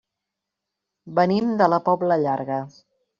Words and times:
Venim 1.19 1.51
de 1.59 1.67
la 1.73 1.79
Pobla 1.91 2.17
Llarga. 2.25 2.59